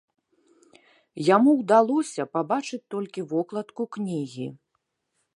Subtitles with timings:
[1.35, 4.47] Яму ўдалося пабачыць толькі вокладку кнігі.